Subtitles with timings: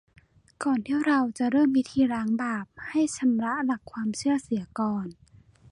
[0.63, 5.07] ก่อนที่เราจะเริ่มพิธีล้างบาป ให้ชำระหลักความเชื่อเสียก่อน